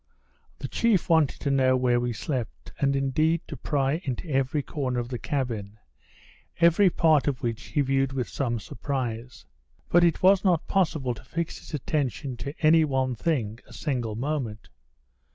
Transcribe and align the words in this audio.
The 0.57 0.67
chief 0.67 1.09
wanted 1.09 1.39
to 1.41 1.51
know 1.51 1.77
where 1.77 1.99
we 1.99 2.11
slept, 2.11 2.71
and 2.79 2.95
indeed 2.95 3.41
to 3.47 3.55
pry 3.55 4.01
into 4.03 4.27
every 4.29 4.63
corner 4.63 4.99
of 4.99 5.09
the 5.09 5.19
cabin, 5.19 5.77
every 6.59 6.89
part 6.89 7.27
of 7.27 7.43
which 7.43 7.65
he 7.65 7.81
viewed 7.81 8.11
with 8.11 8.27
some 8.27 8.59
surprise. 8.59 9.45
But 9.89 10.03
it 10.03 10.23
was 10.23 10.43
not 10.43 10.65
possible 10.65 11.13
to 11.13 11.23
fix 11.23 11.59
his 11.59 11.75
attention 11.75 12.35
to 12.37 12.55
any 12.65 12.83
one 12.83 13.13
thing 13.13 13.59
a 13.67 13.73
single 13.73 14.15
moment. 14.15 14.69